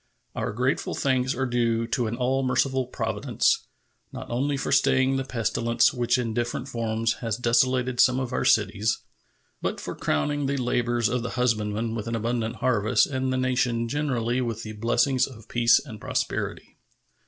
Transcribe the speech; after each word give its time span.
Our 0.35 0.51
grateful 0.51 0.95
thanks 0.95 1.35
are 1.35 1.45
due 1.45 1.85
to 1.89 2.07
an 2.07 2.15
all 2.15 2.41
merciful 2.41 2.87
Providence, 2.87 3.67
not 4.11 4.31
only 4.31 4.57
for 4.57 4.71
staying 4.71 5.15
the 5.17 5.23
pestilence 5.23 5.93
which 5.93 6.17
in 6.17 6.33
different 6.33 6.67
forms 6.67 7.17
has 7.21 7.37
desolated 7.37 7.99
some 7.99 8.19
of 8.19 8.33
our 8.33 8.43
cities, 8.43 8.97
but 9.61 9.79
for 9.79 9.93
crowning 9.95 10.47
the 10.47 10.57
labors 10.57 11.07
of 11.07 11.21
the 11.21 11.35
husbandman 11.37 11.93
with 11.93 12.07
an 12.07 12.15
abundant 12.15 12.55
harvest 12.55 13.05
and 13.05 13.31
the 13.31 13.37
nation 13.37 13.87
generally 13.87 14.41
with 14.41 14.63
the 14.63 14.73
blessings 14.73 15.27
of 15.27 15.47
peace 15.47 15.77
and 15.77 16.01
prosperity. 16.01 16.79